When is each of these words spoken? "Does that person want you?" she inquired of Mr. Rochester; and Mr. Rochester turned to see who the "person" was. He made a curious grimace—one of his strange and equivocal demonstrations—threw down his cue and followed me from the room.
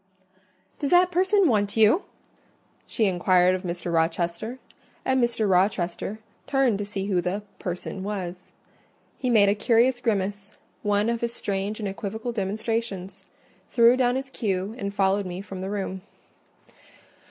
"Does 0.79 0.89
that 0.89 1.11
person 1.11 1.47
want 1.47 1.77
you?" 1.77 2.05
she 2.87 3.05
inquired 3.05 3.53
of 3.53 3.61
Mr. 3.61 3.93
Rochester; 3.93 4.57
and 5.05 5.23
Mr. 5.23 5.47
Rochester 5.47 6.17
turned 6.47 6.79
to 6.79 6.85
see 6.85 7.05
who 7.05 7.21
the 7.21 7.43
"person" 7.59 8.01
was. 8.01 8.53
He 9.19 9.29
made 9.29 9.47
a 9.47 9.53
curious 9.53 9.99
grimace—one 9.99 11.07
of 11.07 11.21
his 11.21 11.35
strange 11.35 11.79
and 11.79 11.87
equivocal 11.87 12.31
demonstrations—threw 12.31 13.95
down 13.95 14.15
his 14.15 14.31
cue 14.31 14.73
and 14.79 14.91
followed 14.91 15.27
me 15.27 15.39
from 15.39 15.61
the 15.61 15.69
room. 15.69 16.01